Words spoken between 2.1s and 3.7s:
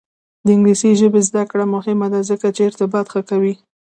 ده ځکه چې ارتباط ښه کوي.